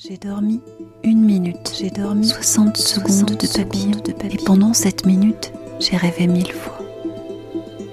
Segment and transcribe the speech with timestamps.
[0.00, 0.60] J'ai dormi
[1.02, 4.30] une minute, j'ai dormi 60 secondes de papillon, de papillon.
[4.30, 6.78] Et pendant cette minute, j'ai rêvé mille fois.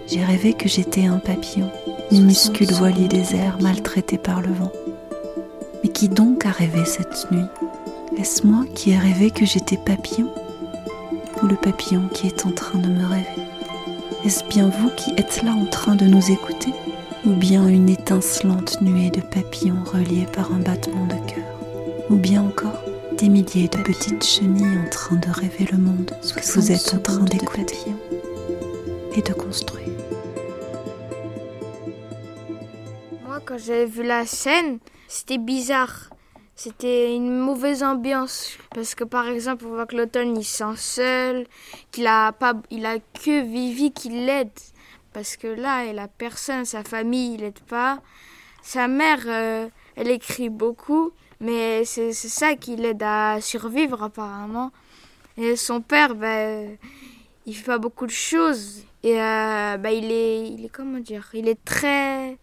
[0.07, 1.67] J'ai rêvé que j'étais un papillon,
[2.11, 4.71] minuscule voilier des airs maltraité par le vent.
[5.81, 7.47] Mais qui donc a rêvé cette nuit?
[8.19, 10.29] Est-ce moi qui ai rêvé que j'étais papillon?
[11.41, 13.47] Ou le papillon qui est en train de me rêver?
[14.23, 16.71] Est-ce bien vous qui êtes là en train de nous écouter?
[17.25, 21.54] Ou bien une étincelante nuée de papillons reliés par un battement de cœur?
[22.09, 22.83] Ou bien encore
[23.13, 26.99] des milliers de petites chenilles en train de rêver le monde que vous êtes en
[26.99, 27.77] train d'écouter
[29.15, 29.87] et de construire.
[33.25, 36.09] Moi, quand j'avais vu la scène, c'était bizarre.
[36.55, 40.75] C'était une mauvaise ambiance parce que par exemple, on voit que l'automne il se sent
[40.77, 41.47] seul,
[41.91, 44.51] qu'il a pas, il a que Vivi qui l'aide
[45.13, 48.01] parce que là, il a personne, sa famille, il l'aide pas.
[48.61, 54.71] Sa mère, euh, elle écrit beaucoup mais c'est ça qui l'aide à survivre apparemment.
[55.37, 56.77] Et son père, ben,
[57.45, 58.83] il fait pas beaucoup de choses.
[59.03, 62.37] Et euh, ben, il, est, il est, comment dire, il est très,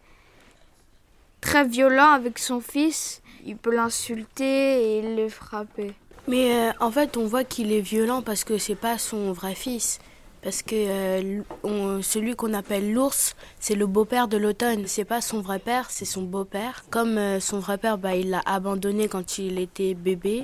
[1.41, 3.23] très violent avec son fils.
[3.45, 5.93] Il peut l'insulter et le frapper.
[6.29, 9.55] Mais euh, en fait, on voit qu'il est violent parce que c'est pas son vrai
[9.55, 9.99] fils
[10.43, 14.85] parce que euh, celui qu'on appelle l'ours, c'est le beau-père de l'automne.
[14.87, 16.85] C'est pas son vrai père, c'est son beau-père.
[16.91, 20.43] Comme euh, son vrai père, bah, il l'a abandonné quand il était bébé.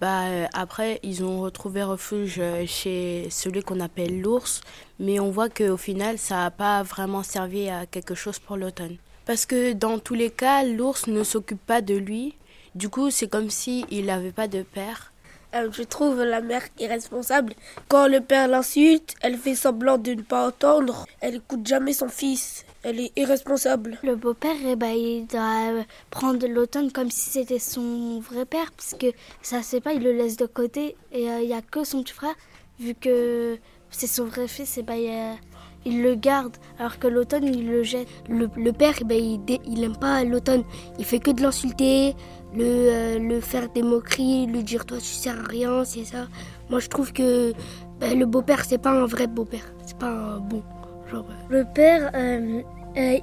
[0.00, 4.62] Bah, euh, après, ils ont retrouvé refuge chez celui qu'on appelle l'ours,
[4.98, 8.96] mais on voit qu'au final, ça n'a pas vraiment servi à quelque chose pour l'automne.
[9.26, 12.34] Parce que dans tous les cas, l'ours ne s'occupe pas de lui.
[12.74, 15.13] Du coup, c'est comme s'il il n'avait pas de père.
[15.54, 17.54] Euh, je trouve la mère irresponsable.
[17.88, 21.06] Quand le père l'insulte, elle fait semblant de ne pas entendre.
[21.20, 22.64] Elle écoute jamais son fils.
[22.82, 23.98] Elle est irresponsable.
[24.02, 28.94] Le beau-père, eh ben, il doit prendre l'automne comme si c'était son vrai père, parce
[28.94, 29.06] que
[29.42, 32.02] ça c'est pas, il le laisse de côté et euh, il n'y a que son
[32.02, 32.34] petit frère,
[32.80, 33.56] vu que
[33.90, 35.38] c'est son vrai fils, et eh ben,
[35.84, 38.08] le garde, alors que l'automne, il le jette.
[38.28, 40.64] Le, père, eh ben, il, il aime pas l'automne.
[40.98, 42.14] Il fait que de l'insulter,
[42.54, 46.28] le, euh, le faire des moqueries, lui dire toi tu sers à rien, c'est ça.
[46.70, 47.52] Moi je trouve que
[48.00, 50.62] ben, le beau-père c'est pas un vrai beau-père, c'est pas un bon.
[51.10, 51.58] Genre, euh.
[51.58, 52.62] Le père, euh,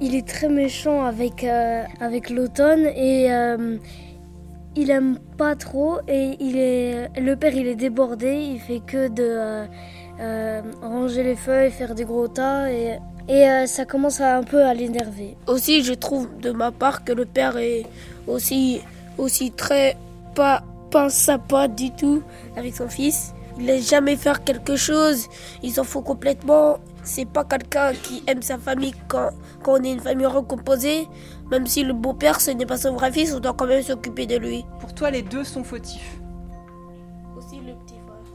[0.00, 3.28] il est très méchant avec, avec l'automne et
[4.76, 9.08] il aime pas trop et il est le père il est débordé, il fait que
[9.08, 9.66] de
[10.82, 14.74] ranger les feuilles, faire des gros tas et et ça commence à un peu à
[14.74, 15.36] l'énerver.
[15.46, 17.86] Aussi, je trouve de ma part que le père est
[18.26, 18.80] aussi
[19.18, 19.96] aussi très
[20.34, 22.22] pas, pas sympa du tout
[22.56, 23.32] avec son fils.
[23.58, 25.28] Il laisse jamais faire quelque chose,
[25.62, 26.78] il s'en fout complètement.
[27.04, 29.30] C'est pas quelqu'un qui aime sa famille quand,
[29.62, 31.08] quand on est une famille recomposée.
[31.50, 34.26] Même si le beau-père, ce n'est pas son vrai fils, on doit quand même s'occuper
[34.26, 34.64] de lui.
[34.80, 36.21] Pour toi, les deux sont fautifs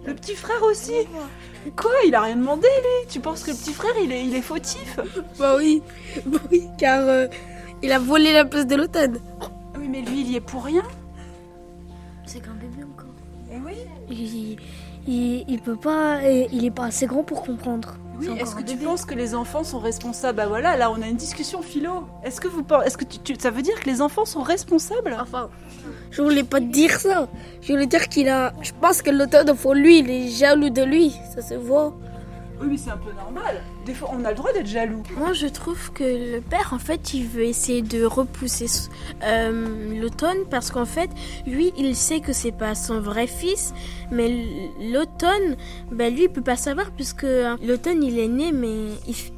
[0.07, 0.94] Le petit frère aussi
[1.75, 3.07] Quoi Il a rien demandé, lui?
[3.09, 5.00] Tu penses que le petit frère, il est, il est fautif?
[5.38, 5.84] Bah oui,
[6.50, 7.28] oui, car euh,
[7.84, 9.19] il a volé la place de l'automne
[9.88, 10.84] mais lui, il y est pour rien.
[12.25, 13.13] C'est qu'un bébé encore.
[13.51, 13.73] Eh oui.
[14.09, 14.57] Il,
[15.07, 17.96] il, il, peut pas, il est pas assez grand pour comprendre.
[18.19, 20.38] Oui, est-ce que tu penses que les enfants sont responsables?
[20.38, 22.07] Bah voilà, là on a une discussion philo.
[22.23, 25.16] Est-ce que vous est-ce que tu, ça veut dire que les enfants sont responsables?
[25.19, 25.50] Enfin,
[26.11, 27.28] je voulais pas dire ça.
[27.61, 28.53] Je voulais dire qu'il a.
[28.61, 31.16] Je pense que l'auteur de lui, il est jaloux de lui.
[31.35, 31.94] Ça se voit.
[32.59, 33.62] Oui, mais c'est un peu normal.
[33.85, 35.03] Des fois, on a le droit d'être jaloux.
[35.16, 38.66] Moi, je trouve que le père, en fait, il veut essayer de repousser
[39.23, 41.09] euh, l'automne parce qu'en fait,
[41.46, 43.73] lui, il sait que c'est pas son vrai fils,
[44.12, 44.46] mais
[44.91, 45.56] l'automne,
[45.91, 48.94] ben, lui, il peut pas savoir puisque hein, l'automne, il est né, mais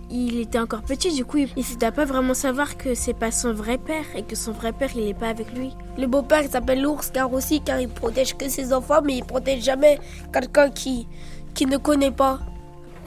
[0.10, 3.32] il, était encore petit, du coup, il ne doit pas vraiment savoir que c'est pas
[3.32, 5.74] son vrai père et que son vrai père, il est pas avec lui.
[5.98, 9.26] Le beau-père, il s'appelle l'ours car aussi, car il protège que ses enfants, mais il
[9.26, 10.00] protège jamais
[10.32, 11.06] quelqu'un qui,
[11.54, 12.40] qui ne connaît pas.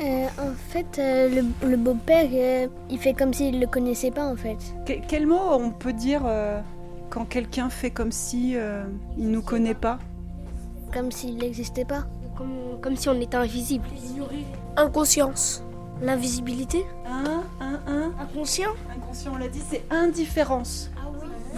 [0.01, 4.27] Euh, en fait, euh, le, beau-père, euh, il fait comme s'il ne le connaissait pas,
[4.27, 4.57] en fait.
[5.09, 6.23] quel mot on peut dire
[7.11, 8.57] quand quelqu'un fait comme si
[9.19, 9.99] il nous connaît pas?
[10.93, 12.05] Comme s'il n'existait pas.
[12.37, 13.85] Comme, comme, si on était invisible.
[14.77, 15.63] Inconscience.
[16.01, 18.13] L'invisibilité Un, un, un.
[18.21, 20.91] Inconscient Inconscient, on l'a dit, c'est indifférence.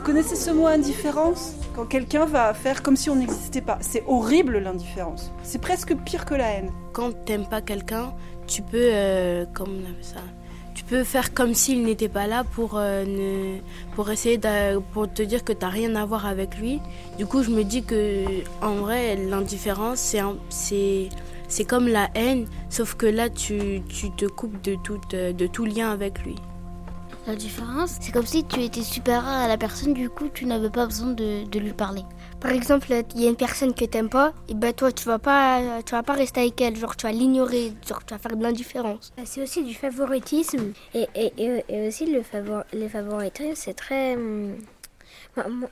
[0.05, 3.79] Connaissez ce mot indifférence Quand quelqu'un va faire comme si on n'existait pas?
[3.81, 5.33] C'est horrible l'indifférence.
[5.43, 6.71] C'est presque pire que la haine.
[6.93, 8.13] Quand t'aimes pas quelqu'un,
[8.47, 9.47] tu peux, euh,
[10.03, 10.21] ça,
[10.75, 13.59] tu peux faire comme s'il n'était pas là pour, euh, ne,
[13.95, 16.83] pour essayer de, pour te dire que t'as rien à voir avec lui.
[17.17, 18.27] Du coup, je me dis que
[18.61, 20.21] en vrai, l'indifférence, c'est
[20.51, 21.09] c'est
[21.49, 25.65] c'est comme la haine, sauf que là, tu, tu te coupes de tout, de tout
[25.65, 26.37] lien avec lui.
[27.27, 30.69] La différence, c'est comme si tu étais supérieur à la personne, du coup, tu n'avais
[30.69, 32.03] pas besoin de, de lui parler.
[32.39, 35.19] Par exemple, il y a une personne que t'aimes pas, et ben toi, tu vas
[35.19, 38.37] pas, tu vas pas rester avec elle, genre tu vas l'ignorer, genre tu vas faire
[38.37, 39.15] de l'indifférence.
[39.25, 41.33] C'est aussi du favoritisme, et, et,
[41.69, 44.17] et, aussi le, favor, le favoritisme, c'est très.
[44.17, 44.57] hum,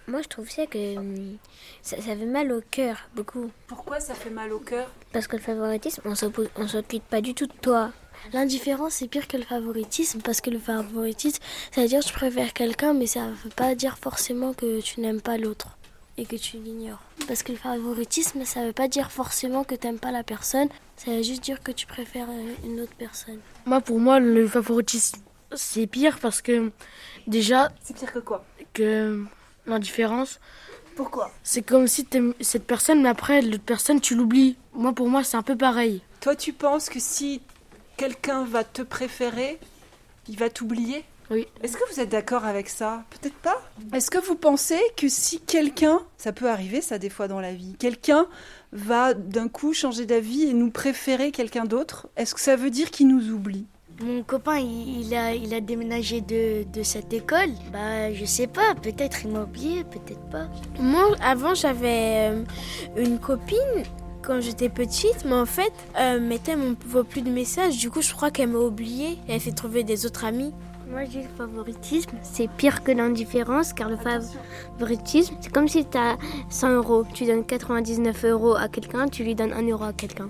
[0.09, 1.37] Moi, je trouve ça que hum,
[1.83, 3.51] ça, ça fait mal au cœur, beaucoup.
[3.67, 4.89] Pourquoi ça fait mal au cœur?
[5.13, 7.91] Parce que le favoritisme, on s'occupe pas du tout de toi.
[8.33, 11.43] L'indifférence, c'est pire que le favoritisme, parce que le favoritisme,
[11.75, 15.01] ça veut dire que tu préfères quelqu'un, mais ça veut pas dire forcément que tu
[15.01, 15.77] n'aimes pas l'autre
[16.17, 17.03] et que tu l'ignores.
[17.27, 21.11] Parce que le favoritisme, ça veut pas dire forcément que t'aimes pas la personne, ça
[21.11, 23.39] veut juste dire que tu préfères euh, une autre personne.
[23.67, 25.21] Moi, pour moi, le favoritisme,
[25.55, 26.71] c'est pire parce que
[27.27, 28.45] déjà C'est pire que quoi?
[28.73, 29.25] que
[29.67, 30.39] l'indifférence,
[30.97, 31.31] Pourquoi?
[31.43, 34.57] C'est comme si t'aimes cette personne, mais après, l'autre personne, tu l'oublies.
[34.75, 36.03] Moi, pour moi, c'est un peu pareil.
[36.21, 37.41] Toi, tu penses que si
[38.03, 39.61] quelqu'un va te préférer,
[40.29, 41.47] il va t'oublier Oui.
[41.63, 43.05] Est-ce que vous êtes d'accord avec ça?
[43.11, 43.63] Peut-être pas?
[43.95, 47.53] Est-ce que vous pensez que si quelqu'un, ça peut arriver ça des fois dans la
[47.53, 48.27] vie, quelqu'un
[48.73, 52.91] va d'un coup changer d'avis et nous préférer quelqu'un d'autre, est-ce que ça veut dire
[52.91, 53.67] qu'il nous oublie?
[54.01, 57.51] Mon copain, il, a, il a déménagé de, de cette école.
[57.73, 60.49] Bah, je sais pas, peut-être il m'a oublié, peut-être pas.
[60.81, 62.45] Moi, avant, j'avais euh,
[62.97, 63.85] une copine
[64.23, 67.79] quand j'étais petite, mais en fait, euh, mais elle m'envoie plus de messages.
[67.79, 69.19] Du coup, je crois qu'elle m'a oublié.
[69.29, 70.53] Elle fait trouver des autres amis.
[70.91, 75.87] Moi, je dis le favoritisme, c'est pire que l'indifférence, car le favoritisme, c'est comme si
[75.87, 76.19] tu as
[76.51, 80.29] 100 euros, tu donnes 99 euros à quelqu'un, tu lui donnes 1 euro à quelqu'un.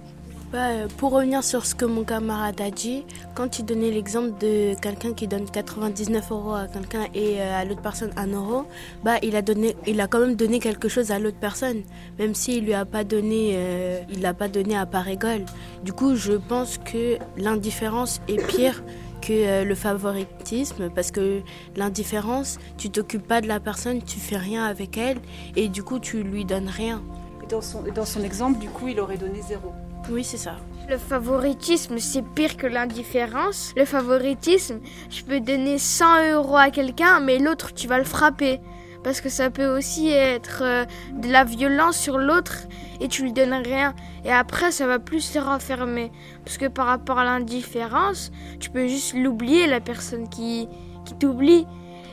[0.52, 4.38] Bah, euh, pour revenir sur ce que mon camarade a dit, quand tu donnais l'exemple
[4.38, 8.66] de quelqu'un qui donne 99 euros à quelqu'un et euh, à l'autre personne 1 euro,
[9.02, 11.84] bah, il a, donné, il a quand même donné quelque chose à l'autre personne,
[12.18, 15.46] même s'il lui a pas donné, euh, il l'a pas donné à part égale.
[15.84, 18.84] Du coup, je pense que l'indifférence est pire
[19.22, 21.40] que le favoritisme parce que
[21.76, 25.16] l'indifférence, tu t'occupes pas de la personne, tu fais rien avec elle
[25.56, 27.02] et du coup, tu lui donnes rien.
[27.42, 29.72] et dans, son, dans son exemple, du coup, il aurait donné zéro.
[30.10, 30.56] Oui, c'est ça.
[30.88, 33.72] Le favoritisme, c'est pire que l'indifférence.
[33.76, 38.60] Le favoritisme, je peux donner 100 euros à quelqu'un, mais l'autre, tu vas le frapper.
[39.04, 42.68] Parce que ça peut aussi être euh, de la violence sur l'autre
[43.00, 43.94] et tu lui donnes rien.
[44.24, 46.12] Et après, ça va plus se renfermer.
[46.44, 50.68] Parce que par rapport à l'indifférence, tu peux juste l'oublier, la personne qui,
[51.04, 51.66] qui t'oublie.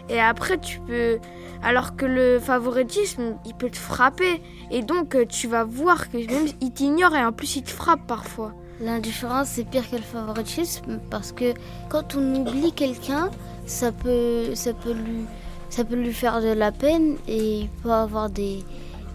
[0.10, 1.20] Et après, tu peux.
[1.62, 4.42] Alors que le favoritisme, il peut te frapper.
[4.72, 7.72] Et donc, euh, tu vas voir que même il t'ignore et en plus, il te
[7.72, 8.54] frappe parfois.
[8.82, 11.54] L'indifférence, c'est pire que le favoritisme parce que
[11.90, 13.30] quand on oublie quelqu'un,
[13.66, 15.26] ça peut, ça, peut lui,
[15.70, 18.64] ça peut lui faire de la peine et il peut avoir des,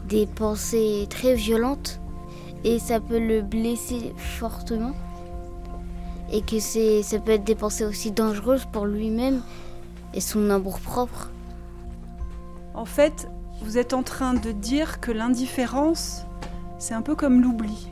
[0.07, 1.99] des pensées très violentes
[2.63, 4.93] et ça peut le blesser fortement.
[6.31, 9.41] Et que c'est, ça peut être des pensées aussi dangereuses pour lui-même
[10.15, 11.31] et son amour propre.
[12.75, 13.29] En fait,
[13.63, 16.25] vous êtes en train de dire que l'indifférence,
[16.79, 17.89] c'est un peu comme l'oubli.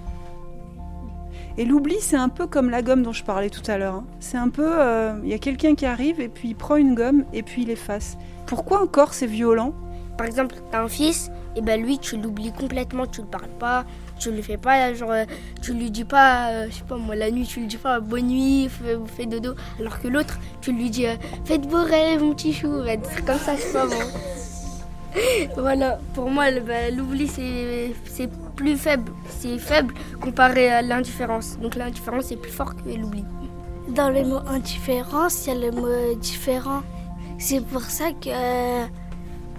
[1.59, 3.97] Et l'oubli, c'est un peu comme la gomme dont je parlais tout à l'heure.
[3.97, 4.05] hein.
[4.21, 6.95] C'est un peu, euh, il y a quelqu'un qui arrive et puis il prend une
[6.95, 8.17] gomme et puis il efface.
[8.47, 9.75] Pourquoi encore c'est violent?
[10.17, 13.85] Par exemple, t'as un fils, et ben lui, tu l'oublies complètement, tu le parles pas,
[14.19, 15.25] tu le fais pas, genre, euh,
[15.61, 18.01] tu lui dis pas, euh, je sais pas moi, la nuit, tu lui dis pas
[18.01, 18.69] bonne nuit,
[19.17, 22.83] fais, dodo, alors que l'autre, tu lui dis, euh, faites vos rêves, mon petit chou,
[22.85, 23.95] ben, comme ça, c'est pas bon.
[25.57, 31.59] voilà, pour moi, ben, l'oubli, c'est plus faible, c'est faible comparé à l'indifférence.
[31.59, 33.25] Donc l'indifférence, c'est plus fort que l'oubli.
[33.89, 36.83] Dans le mot indifférence, il y a le mot différent.
[37.39, 38.87] C'est pour ça que,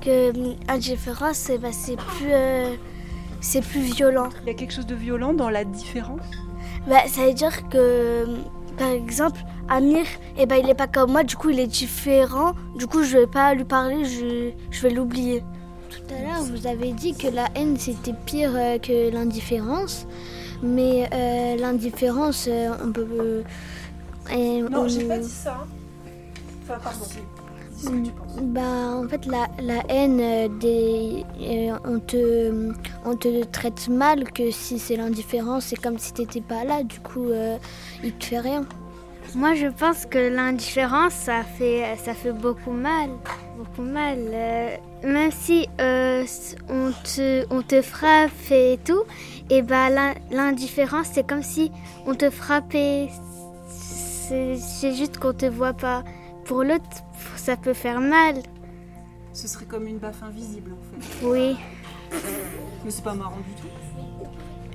[0.03, 2.73] que hum, indifférence, c'est bah, c'est plus, euh,
[3.41, 4.29] c'est plus violent.
[4.43, 6.21] Il y a quelque chose de violent dans la différence?
[6.87, 8.37] Bah, ça veut dire que, hum,
[8.77, 10.05] par exemple, Amir,
[10.37, 12.53] eh ben, il est pas comme moi, du coup, il est différent.
[12.77, 15.43] Du coup, je vais pas lui parler, je, je vais l'oublier.
[15.89, 20.05] Tout à l'heure, vous avez dit que la haine, c'était pire euh, que l'indifférence.
[20.61, 23.07] Mais euh, l'indifférence, euh, on peut...
[23.11, 23.43] euh,
[24.31, 25.59] et Non, on- j'ai pas dit ça.
[25.63, 25.67] hein.
[26.63, 27.05] Enfin, pardon.
[27.91, 28.41] Que tu penses?
[28.41, 28.61] Bah,
[28.95, 32.73] en fait, la, la haine, euh, des, euh, on, te,
[33.05, 36.99] on te traite mal que si c'est l'indifférence, c'est comme si t'étais pas là, du
[36.99, 37.57] coup, euh,
[38.03, 38.65] il te fait rien.
[39.35, 43.09] Moi, je pense que l'indifférence, ça fait, ça fait beaucoup mal.
[43.57, 44.17] Beaucoup mal.
[44.19, 46.23] Euh, même si euh,
[46.69, 49.03] on, te, on te frappe et tout,
[49.49, 51.71] et ben l'in- l'indifférence, c'est comme si
[52.05, 53.09] on te frappait.
[53.67, 56.03] C'est c'est juste qu'on te voit pas.
[56.45, 57.03] Pour l'autre,
[57.35, 58.35] ça peut faire mal.
[59.33, 61.25] Ce serait comme une baffe invisible en fait.
[61.25, 61.55] Oui.
[62.83, 63.67] Mais c'est pas marrant du tout.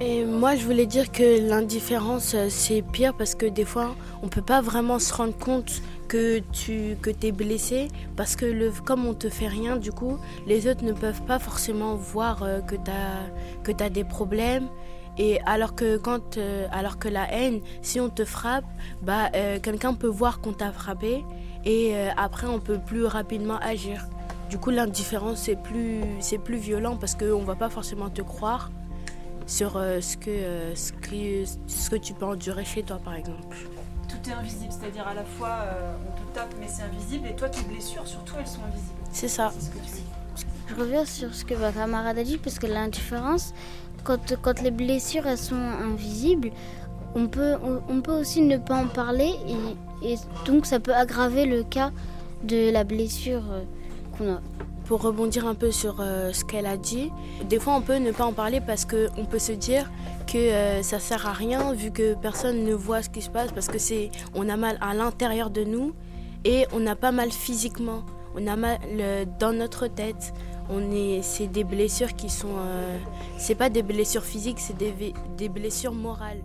[0.00, 4.28] Et moi, je voulais dire que l'indifférence, euh, c'est pire parce que des fois, on
[4.28, 9.06] peut pas vraiment se rendre compte que tu que es blessé parce que le, comme
[9.06, 12.76] on te fait rien, du coup, les autres ne peuvent pas forcément voir euh, que
[12.76, 14.68] tu as, que as des problèmes.
[15.18, 18.64] Et alors que quand, euh, alors que la haine, si on te frappe,
[19.02, 21.24] bah euh, quelqu'un peut voir qu'on t'a frappé
[21.68, 24.06] et après on peut plus rapidement agir.
[24.50, 28.70] Du coup, l'indifférence c'est plus c'est plus violent parce qu'on va pas forcément te croire
[29.46, 33.56] sur ce que ce que ce que tu peux endurer chez toi par exemple
[34.08, 37.36] tout est invisible, c'est-à-dire à la fois euh, on te tape mais c'est invisible et
[37.36, 38.98] toi tes blessures surtout elles sont invisibles.
[39.12, 39.52] C'est ça.
[40.66, 43.54] Je reviens sur ce que ma camarade a dit parce que l'indifférence,
[44.04, 46.50] quand, quand les blessures elles sont invisibles,
[47.14, 47.54] on peut,
[47.88, 49.32] on, peut aussi ne pas en parler
[50.02, 51.90] et, donc ça peut aggraver le cas
[52.44, 53.64] de la blessure euh,
[54.16, 54.40] qu'on a
[54.88, 57.12] pour rebondir un peu sur euh, ce qu'elle a dit,
[57.44, 59.90] des fois on peut ne pas en parler parce qu'on peut se dire
[60.26, 63.52] que euh, ça sert à rien vu que personne ne voit ce qui se passe
[63.52, 65.92] parce que c'est on a mal à l'intérieur de nous
[66.46, 68.02] et on a pas mal physiquement,
[68.34, 70.32] on a mal euh, dans notre tête.
[70.70, 72.56] On est, c'est des blessures qui sont,
[73.38, 76.42] c'est pas des blessures physiques, c'est des blessures morales.